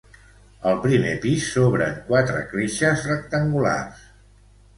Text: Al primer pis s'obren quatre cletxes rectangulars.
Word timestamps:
Al 0.69 0.77
primer 0.85 1.11
pis 1.25 1.45
s'obren 1.49 1.93
quatre 2.07 2.41
cletxes 2.55 3.05
rectangulars. 3.11 4.03